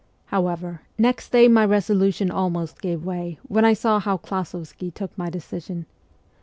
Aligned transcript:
However, 0.25 0.81
next 0.97 1.29
day 1.31 1.47
my 1.47 1.63
resolution 1.63 2.31
almost 2.31 2.81
gave 2.81 3.05
way 3.05 3.37
when 3.47 3.65
I 3.65 3.73
saw 3.73 3.99
how 3.99 4.17
Klasovsky 4.17 4.89
took 4.91 5.15
my 5.15 5.29
decision. 5.29 5.85